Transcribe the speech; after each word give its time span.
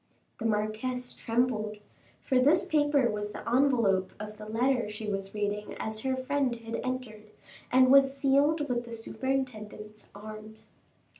The 0.39 0.45
marquise 0.47 1.13
trembled, 1.13 1.77
for 2.23 2.39
this 2.39 2.65
paper 2.65 3.07
was 3.11 3.33
the 3.33 3.47
envelope 3.47 4.13
of 4.19 4.37
the 4.37 4.47
letter 4.47 4.89
she 4.89 5.05
was 5.05 5.35
reading 5.35 5.75
as 5.79 5.99
her 5.99 6.15
friend 6.17 6.55
had 6.55 6.77
entered, 6.77 7.29
and 7.71 7.91
was 7.91 8.17
sealed 8.17 8.67
with 8.67 8.85
the 8.85 8.93
superintendent's 8.93 10.09
arms. 10.15 10.71